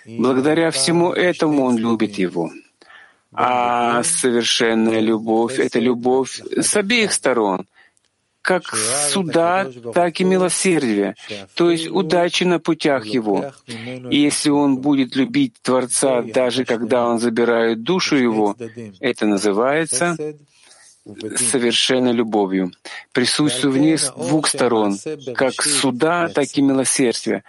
Благодаря 0.04 0.72
всему 0.72 1.12
этому 1.12 1.62
он 1.66 1.78
любит 1.78 2.18
его. 2.18 2.50
А 3.32 4.02
совершенная 4.02 4.98
любовь— 4.98 5.58
это 5.61 5.78
любовь 5.78 6.40
с 6.56 6.74
обеих 6.74 7.12
сторон— 7.12 7.66
как 8.48 8.64
суда, 9.11 9.66
так 9.92 10.20
и 10.20 10.24
милосердия, 10.24 11.14
то 11.54 11.70
есть 11.70 11.87
удачи 11.88 12.44
на 12.44 12.58
путях 12.58 13.04
его. 13.04 13.52
И 14.11 14.20
если 14.20 14.48
он 14.48 14.78
будет 14.78 15.16
любить 15.16 15.52
Творца, 15.61 16.22
даже 16.22 16.64
когда 16.64 17.06
он 17.06 17.18
забирает 17.18 17.82
душу 17.82 18.16
его, 18.16 18.56
это 19.00 19.26
называется 19.26 20.16
совершенной 21.37 22.14
любовью. 22.14 22.72
Присутствие 23.12 23.70
в 23.70 23.76
ней 23.76 23.98
с 23.98 24.11
двух 24.11 24.48
сторон, 24.48 24.98
как 25.34 25.61
суда, 25.61 26.28
так 26.28 26.48
и 26.54 26.62
милосердия. 26.62 27.44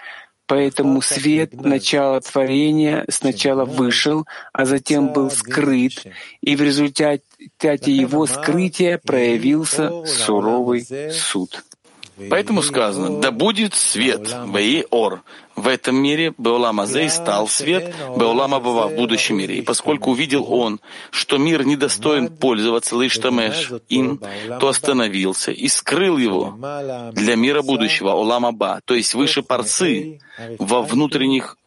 Поэтому 0.49 1.03
свет 1.03 1.53
начала 1.53 2.19
творения 2.21 3.05
сначала 3.07 3.65
вышел, 3.65 4.25
а 4.51 4.65
затем 4.65 5.13
был 5.13 5.29
скрыт, 5.29 6.07
и 6.41 6.55
в 6.55 6.61
результате 6.63 7.91
его 7.91 8.25
скрытия 8.25 8.97
проявился 8.97 10.03
суровый 10.07 10.87
суд. 11.11 11.63
Поэтому 12.29 12.61
сказано, 12.61 13.21
да 13.21 13.31
будет 13.31 13.73
свет, 13.73 14.35
ваи 14.45 14.85
ор. 14.89 15.23
В 15.55 15.67
этом 15.67 15.97
мире 15.97 16.33
Беолам 16.37 16.79
Азей 16.79 17.09
стал 17.09 17.47
свет, 17.47 17.93
Беолам 18.17 18.55
Абава 18.55 18.87
в 18.87 18.95
будущем 18.95 19.37
мире. 19.37 19.57
И 19.57 19.61
поскольку 19.61 20.11
увидел 20.11 20.51
он, 20.51 20.79
что 21.11 21.37
мир 21.37 21.65
недостоин 21.65 22.29
пользоваться 22.29 22.95
Лиштамеш 22.95 23.71
им, 23.89 24.21
то 24.59 24.67
остановился 24.69 25.51
и 25.51 25.67
скрыл 25.67 26.17
его 26.17 26.57
для 27.13 27.35
мира 27.35 27.61
будущего, 27.61 28.11
Олам 28.11 28.45
Аба, 28.45 28.81
то 28.85 28.93
есть 28.93 29.13
выше 29.13 29.43
парцы, 29.43 30.19
во 30.57 30.81
внутренних 30.81 31.57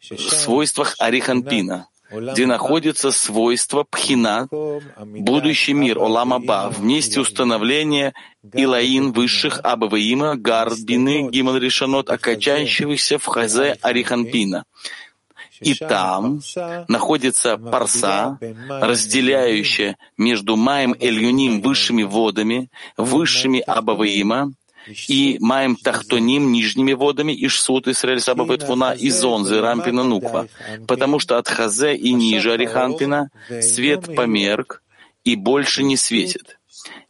свойствах 0.00 0.96
Ариханпина 0.98 1.86
где 2.10 2.46
находится 2.46 3.10
свойство 3.12 3.84
Пхина, 3.84 4.48
будущий 4.50 5.72
мир 5.72 5.98
Оламаба, 5.98 6.72
вместе 6.76 7.20
установления 7.20 8.14
Илаин 8.54 9.12
высших 9.12 9.60
Абаваима, 9.62 10.36
Гарбины, 10.36 11.30
Гимал 11.30 11.56
Ришанот, 11.56 12.10
окончающихся 12.10 13.18
в 13.18 13.26
Хазе 13.26 13.76
Ариханпина. 13.82 14.64
И 15.60 15.74
там 15.74 16.40
находится 16.88 17.58
парса, 17.58 18.38
разделяющая 18.68 19.98
между 20.16 20.56
Маем 20.56 20.94
Эльюним 20.98 21.60
высшими 21.60 22.02
водами, 22.02 22.70
высшими 22.96 23.60
Абаваима, 23.60 24.52
и 24.86 25.38
Маем 25.40 25.76
Тахтоним 25.76 26.52
нижними 26.52 26.92
водами, 26.92 27.32
и 27.32 27.48
Шсут, 27.48 27.88
Исраэль, 27.88 28.20
Сабабет, 28.20 28.62
Вуна, 28.64 28.92
и 28.92 29.10
Зонзы, 29.10 29.60
Рампина, 29.60 30.04
Нуква. 30.04 30.48
Потому 30.86 31.18
что 31.18 31.38
от 31.38 31.48
Хазе 31.48 31.94
и 31.94 32.12
ниже 32.12 32.52
Ариханпина 32.52 33.30
свет 33.60 34.14
померк 34.14 34.82
и 35.24 35.36
больше 35.36 35.82
не 35.82 35.96
светит. 35.96 36.58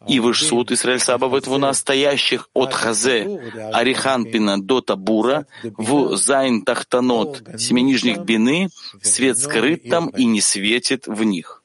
И 0.08 0.18
Вышсут, 0.18 0.72
Исраэль, 0.72 0.98
Сабабет, 0.98 1.46
Вуна, 1.46 1.72
стоящих 1.72 2.48
от 2.54 2.72
Хазе, 2.72 3.40
Ариханпина 3.72 4.60
до 4.60 4.80
Табура, 4.80 5.46
в 5.62 6.16
Зайн 6.16 6.62
Тахтанот, 6.62 7.42
семи 7.58 7.82
нижних 7.82 8.18
бины, 8.18 8.70
свет 9.02 9.38
скрыт 9.38 9.88
там 9.88 10.08
и 10.08 10.24
не 10.24 10.40
светит 10.40 11.06
в 11.06 11.22
них. 11.22 11.62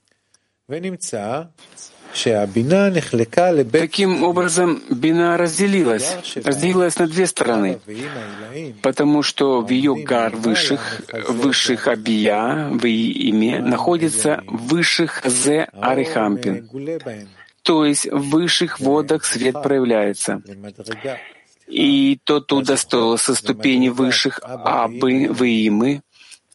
Таким 3.81 4.23
образом, 4.23 4.81
бина 4.89 5.37
разделилась, 5.37 6.15
разделилась 6.43 6.97
на 6.97 7.07
две 7.07 7.27
стороны, 7.27 7.79
потому 8.81 9.21
что 9.21 9.61
в 9.61 9.69
ее 9.69 9.95
гар 9.95 10.35
высших, 10.35 11.01
высших 11.27 11.87
Абия, 11.87 12.69
в 12.71 12.85
име, 12.85 13.59
находится 13.59 14.43
высших 14.47 15.21
Зе 15.25 15.67
Арихампин, 15.73 16.69
то 17.61 17.85
есть 17.85 18.05
в 18.11 18.29
высших 18.29 18.79
водах 18.79 19.25
свет 19.25 19.61
проявляется. 19.61 20.41
И 21.67 22.19
тот 22.23 22.51
удостоился 22.53 23.33
ступени 23.35 23.89
высших 23.89 24.39
Абы, 24.43 25.27
Ваимы, 25.31 26.01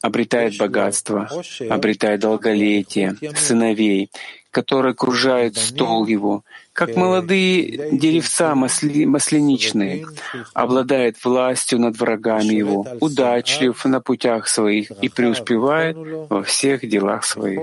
обретает 0.00 0.56
богатство, 0.56 1.28
обретает 1.68 2.20
долголетие, 2.20 3.16
сыновей, 3.36 4.10
которые 4.51 4.91
окружают 4.91 5.57
стол 5.57 6.05
его, 6.05 6.43
как 6.71 6.95
молодые 6.95 7.97
деревца 8.03 8.55
масли, 8.55 9.05
масленичные, 9.05 10.05
обладает 10.53 11.15
властью 11.23 11.79
над 11.79 11.99
врагами 11.99 12.53
его, 12.53 12.87
удачлив 13.01 13.83
на 13.85 13.99
путях 13.99 14.47
своих 14.47 14.91
и 15.01 15.09
преуспевает 15.09 15.97
во 16.29 16.43
всех 16.43 16.87
делах 16.87 17.25
своих. 17.25 17.59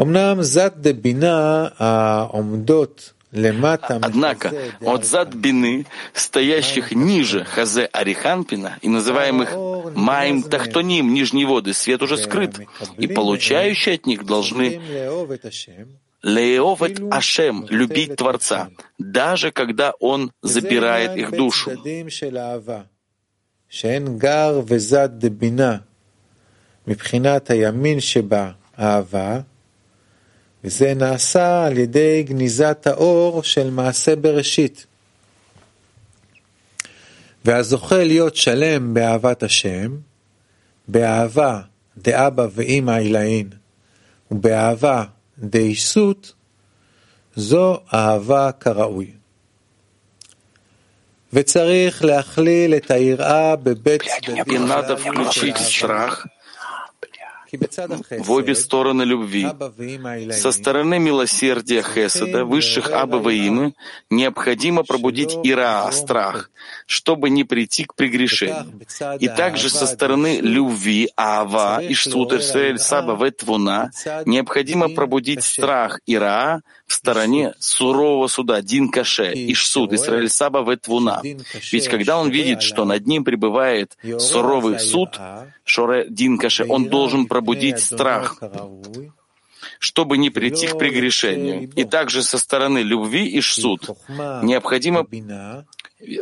אמנם 0.00 0.42
זת 0.42 0.72
דבינה 0.76 1.68
העומדות 1.78 3.12
Однако 3.32 4.52
от 4.80 5.06
зад 5.06 5.34
бины, 5.34 5.86
стоящих 6.12 6.92
ниже 6.92 7.44
Хазе 7.44 7.86
Ариханпина 7.86 8.78
и 8.82 8.88
называемых 8.88 9.54
Маим 9.96 10.42
Тахтоним, 10.42 11.14
нижние 11.14 11.46
воды, 11.46 11.72
свет 11.72 12.02
уже 12.02 12.18
скрыт, 12.18 12.60
и 12.98 13.06
получающие 13.06 13.94
от 13.94 14.06
них 14.06 14.26
должны 14.26 14.80
Леовет 16.22 17.00
Ашем, 17.10 17.66
любить 17.68 18.16
Творца, 18.16 18.68
даже 18.98 19.50
когда 19.50 19.92
Он 19.98 20.30
забирает 20.42 21.16
их 21.16 21.30
душу. 21.32 21.72
מבחינת 26.86 27.50
הימין 27.50 28.00
שבה 28.00 28.50
אהבה, 28.78 29.40
וזה 30.67 30.93
נעשה 30.93 31.65
על 31.65 31.77
ידי 31.77 32.23
גניזת 32.23 32.87
האור 32.87 33.43
של 33.43 33.69
מעשה 33.69 34.15
בראשית. 34.15 34.85
והזוכה 37.45 38.03
להיות 38.03 38.35
שלם 38.35 38.93
באהבת 38.93 39.43
השם, 39.43 39.97
באהבה 40.87 41.61
דאבא 41.97 42.47
ואמא 42.51 42.91
עילאין, 42.91 43.49
ובאהבה 44.31 45.03
דאיסות, 45.39 46.33
זו 47.35 47.79
אהבה 47.93 48.51
כראוי. 48.59 49.11
וצריך 51.33 52.05
להכליל 52.05 52.73
את 52.73 52.91
היראה 52.91 53.55
בבית 53.55 54.01
צדדים. 54.01 54.65
В 58.19 58.31
обе 58.31 58.55
стороны 58.55 59.03
любви. 59.03 59.47
Со 60.31 60.51
стороны 60.51 60.99
милосердия 60.99 61.81
Хеседа, 61.81 62.45
высших 62.45 62.91
Аба 62.91 63.17
Имы, 63.31 63.73
необходимо 64.09 64.83
пробудить 64.83 65.37
Ира, 65.43 65.91
страх, 65.91 66.49
чтобы 66.85 67.29
не 67.29 67.43
прийти 67.43 67.85
к 67.85 67.95
прегрешению. 67.95 68.79
И 69.19 69.27
также 69.27 69.69
со 69.69 69.85
стороны 69.87 70.39
любви 70.41 71.09
Ава 71.15 71.81
и 71.81 71.93
Штут 71.93 72.33
Исраэль 72.33 72.79
Саба 72.79 73.23
Ветвуна 73.23 73.91
необходимо 74.25 74.89
пробудить 74.89 75.43
страх 75.43 75.99
Ира 76.05 76.61
в 76.87 76.93
стороне 76.93 77.53
сурового 77.59 78.27
суда. 78.27 78.61
Дин 78.61 78.89
Каше, 78.89 79.33
Ишсуд, 79.33 79.93
Исраэль 79.93 80.29
Саба 80.29 80.59
Ветвуна. 80.69 81.21
Ведь 81.71 81.87
когда 81.89 82.17
он 82.17 82.29
видит, 82.29 82.61
что 82.61 82.85
над 82.85 83.05
ним 83.05 83.23
пребывает 83.23 83.97
суровый 84.19 84.79
суд, 84.79 85.19
Шоре 85.65 86.07
Дин 86.09 86.37
Каше, 86.37 86.65
он 86.67 86.85
должен 86.85 87.27
пробудить 87.27 87.79
страх, 87.79 88.41
чтобы 89.79 90.17
не 90.17 90.29
прийти 90.29 90.67
к 90.67 90.77
прегрешению. 90.77 91.69
И 91.75 91.83
также 91.83 92.23
со 92.23 92.37
стороны 92.37 92.79
любви 92.79 93.27
и 93.27 93.41
шсуд 93.41 93.89
необходимо 94.41 95.05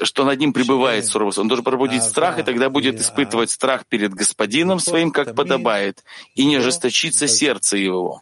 что 0.03 0.23
над 0.23 0.39
ним 0.39 0.53
пребывает 0.53 1.05
суровый 1.05 1.33
суд. 1.33 1.41
Он 1.41 1.47
должен 1.49 1.65
пробудить 1.65 2.01
страх, 2.01 2.39
и 2.39 2.43
тогда 2.43 2.69
будет 2.69 2.99
испытывать 2.99 3.51
страх 3.51 3.85
перед 3.85 4.13
господином 4.13 4.79
своим, 4.79 5.11
как 5.11 5.35
подобает, 5.35 6.03
и 6.33 6.45
не 6.45 6.55
ожесточится 6.55 7.27
сердце 7.27 7.75
его. 7.77 8.21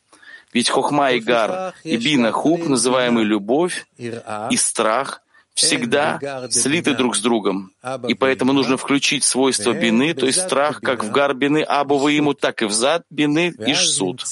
Ведь 0.53 0.69
хохма 0.69 1.11
и 1.11 1.19
гар 1.19 1.73
и 1.83 1.97
бина 1.97 2.31
хуб, 2.31 2.67
называемый 2.67 3.23
любовь 3.23 3.85
и 3.97 4.57
страх, 4.57 5.21
всегда 5.53 6.47
слиты 6.49 6.95
друг 6.95 7.15
с 7.15 7.21
другом. 7.21 7.71
И 8.07 8.13
поэтому 8.13 8.53
нужно 8.53 8.77
включить 8.77 9.23
свойство 9.23 9.73
бины, 9.73 10.13
то 10.13 10.25
есть 10.25 10.41
страх, 10.41 10.81
как 10.81 11.03
в 11.03 11.11
гар 11.11 11.33
бины 11.33 11.63
абу 11.63 12.07
ему, 12.07 12.33
так 12.33 12.61
и 12.61 12.65
в 12.65 12.71
зад 12.71 13.03
бины 13.09 13.53
и 13.65 13.73
шсуд. 13.73 14.23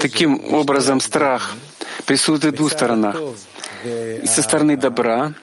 Таким 0.00 0.54
образом, 0.54 1.00
страх 1.00 1.54
присутствует 2.06 2.54
в 2.54 2.56
двух 2.58 2.72
сторонах. 2.72 3.16
И 3.84 4.26
со 4.26 4.42
стороны 4.42 4.76
добра, 4.76 5.34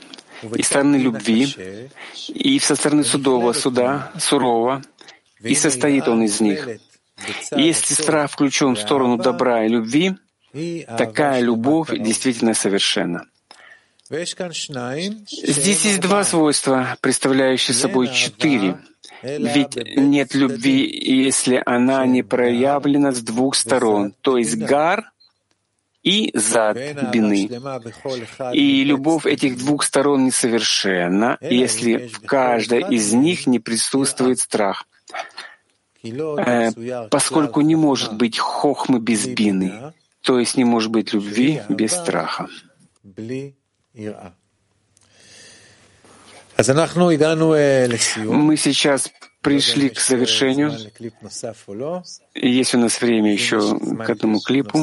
и 0.56 0.62
со 0.62 0.70
стороны 0.70 0.98
любви, 0.98 1.90
и 2.28 2.60
со 2.60 2.76
стороны 2.76 3.04
судового 3.04 3.54
суда, 3.54 4.12
сурового, 4.20 4.82
и 5.42 5.56
состоит 5.56 6.08
он 6.08 6.24
из 6.24 6.40
них. 6.42 6.68
Если 7.56 7.94
страх 7.94 8.32
включен 8.32 8.76
в 8.76 8.80
сторону 8.80 9.18
добра 9.18 9.66
и 9.66 9.70
любви, 9.70 10.16
такая 10.98 11.42
любовь 11.42 11.90
действительно 11.92 12.54
совершенна. 12.54 13.26
Здесь 14.10 15.86
есть 15.86 16.00
два 16.00 16.24
свойства, 16.24 16.98
представляющие 17.02 17.74
собой 17.76 18.14
четыре. 18.14 18.78
Ведь 19.24 19.76
нет 19.96 20.36
любви, 20.36 20.88
если 21.24 21.62
она 21.66 22.06
не 22.06 22.22
проявлена 22.22 23.12
с 23.12 23.22
двух 23.22 23.56
сторон, 23.56 24.14
то 24.22 24.38
есть 24.38 24.56
гар 24.58 25.12
и 26.04 26.30
зад 26.36 26.78
бины. 27.12 27.50
И 28.54 28.84
любовь 28.84 29.26
этих 29.26 29.58
двух 29.58 29.84
сторон 29.84 30.26
несовершенна, 30.26 31.40
если 31.42 32.08
в 32.08 32.22
каждой 32.22 32.82
из 32.94 33.12
них 33.14 33.48
не 33.48 33.60
присутствует 33.60 34.40
страх. 34.40 34.86
Э, 36.06 37.08
поскольку 37.10 37.62
не 37.62 37.76
может 37.76 38.14
быть 38.16 38.38
хохмы 38.38 39.00
без 39.00 39.26
бины, 39.26 39.94
то 40.22 40.40
есть 40.40 40.58
не 40.58 40.64
может 40.64 40.92
быть 40.92 41.14
любви 41.14 41.62
без 41.70 41.94
страха. 41.94 42.48
Мы 43.04 43.54
сейчас 48.58 49.12
пришли 49.46 49.90
к 49.90 50.00
завершению. 50.00 50.74
Есть 52.34 52.74
у 52.74 52.80
нас 52.80 53.00
время 53.00 53.32
еще 53.32 53.78
к 53.80 54.10
этому 54.10 54.40
клипу. 54.40 54.80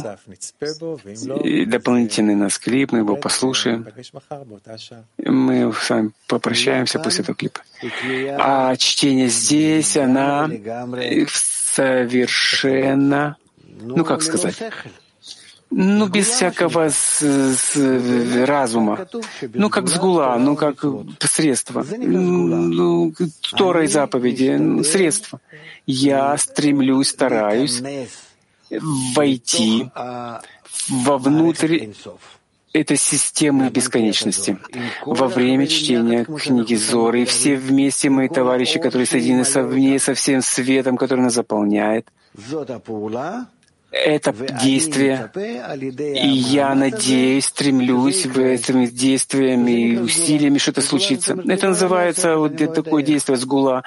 И 1.42 1.64
дополнительный 1.64 2.36
нас 2.36 2.58
клип, 2.58 2.92
мы 2.92 2.98
его 2.98 3.16
послушаем. 3.16 3.88
Мы 5.18 5.72
с 5.72 5.90
вами 5.90 6.12
попрощаемся 6.28 7.00
после 7.00 7.22
этого 7.24 7.36
клипа. 7.36 7.60
А 8.38 8.76
чтение 8.76 9.28
здесь, 9.28 9.96
она 9.96 10.48
совершенно, 11.74 13.36
ну 13.80 14.04
как 14.04 14.22
сказать, 14.22 14.62
ну, 15.74 16.08
без 16.08 16.28
всякого 16.28 16.90
с, 16.90 17.22
с, 17.22 18.46
разума. 18.46 19.06
Ну, 19.54 19.70
как 19.70 19.88
сгула, 19.88 20.36
ну, 20.38 20.54
как 20.54 20.84
средство. 21.20 21.84
Ну, 21.98 23.12
Тора 23.56 23.84
и 23.84 23.86
заповеди, 23.86 24.82
средство. 24.82 25.40
Я 25.86 26.36
стремлюсь, 26.36 27.08
стараюсь 27.08 27.82
войти 29.14 29.90
вовнутрь 30.88 31.88
этой 32.74 32.96
системы 32.96 33.70
бесконечности. 33.70 34.58
Во 35.06 35.28
время 35.28 35.66
чтения 35.66 36.24
книги 36.24 36.74
Зоры, 36.74 37.24
все 37.24 37.56
вместе 37.56 38.10
мои 38.10 38.28
товарищи, 38.28 38.78
которые 38.78 39.06
соединены 39.06 39.44
со, 39.44 39.62
мне, 39.62 39.98
со 39.98 40.14
всем 40.14 40.42
светом, 40.42 40.96
который 40.96 41.20
нас 41.20 41.34
заполняет, 41.34 42.08
это 43.92 44.32
действие, 44.62 45.30
и 45.36 46.28
я 46.28 46.74
надеюсь, 46.74 47.46
стремлюсь 47.46 48.26
в 48.26 48.38
этими 48.38 48.86
действиями 48.86 49.92
и 49.92 49.98
усилиями 49.98 50.58
что-то 50.58 50.80
случится. 50.80 51.36
Это 51.46 51.68
называется 51.68 52.36
вот 52.36 52.56
такое 52.56 53.02
действие 53.02 53.36
сгула. 53.36 53.82